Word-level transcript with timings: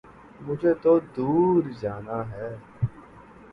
مجھے 0.41 0.73
تو 0.83 0.93
دور 1.15 1.61
جانا 1.81 2.19
ہے 2.31 2.49